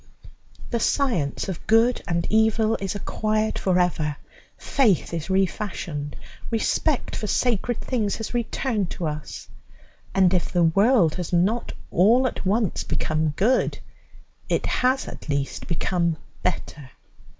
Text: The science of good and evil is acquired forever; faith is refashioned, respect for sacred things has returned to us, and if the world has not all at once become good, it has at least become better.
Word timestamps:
The 0.71 0.79
science 0.79 1.47
of 1.47 1.67
good 1.67 2.01
and 2.07 2.25
evil 2.31 2.75
is 2.77 2.95
acquired 2.95 3.59
forever; 3.59 4.17
faith 4.57 5.13
is 5.13 5.29
refashioned, 5.29 6.15
respect 6.49 7.15
for 7.15 7.27
sacred 7.27 7.79
things 7.79 8.15
has 8.15 8.33
returned 8.33 8.89
to 8.89 9.05
us, 9.05 9.47
and 10.15 10.33
if 10.33 10.51
the 10.51 10.63
world 10.63 11.13
has 11.17 11.31
not 11.31 11.73
all 11.91 12.25
at 12.25 12.47
once 12.47 12.83
become 12.83 13.33
good, 13.37 13.77
it 14.49 14.65
has 14.65 15.07
at 15.07 15.29
least 15.29 15.67
become 15.67 16.17
better. 16.41 16.89